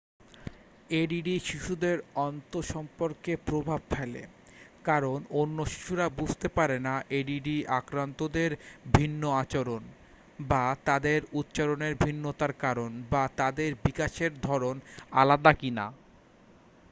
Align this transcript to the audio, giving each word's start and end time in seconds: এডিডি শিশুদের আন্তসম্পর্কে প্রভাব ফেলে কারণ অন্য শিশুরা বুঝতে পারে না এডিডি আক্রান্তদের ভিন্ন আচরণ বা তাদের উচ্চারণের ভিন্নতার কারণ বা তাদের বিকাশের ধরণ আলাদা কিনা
এডিডি 0.93 1.35
শিশুদের 1.39 1.97
আন্তসম্পর্কে 2.27 3.33
প্রভাব 3.45 3.81
ফেলে 3.91 4.21
কারণ 4.83 5.17
অন্য 5.33 5.57
শিশুরা 5.65 6.07
বুঝতে 6.19 6.47
পারে 6.49 6.77
না 6.79 6.95
এডিডি 7.11 7.57
আক্রান্তদের 7.79 8.51
ভিন্ন 8.93 9.21
আচরণ 9.41 9.83
বা 10.43 10.63
তাদের 10.85 11.19
উচ্চারণের 11.33 11.93
ভিন্নতার 11.95 12.53
কারণ 12.57 12.91
বা 13.11 13.23
তাদের 13.35 13.71
বিকাশের 13.85 14.31
ধরণ 14.41 14.75
আলাদা 15.13 15.51
কিনা 15.53 15.85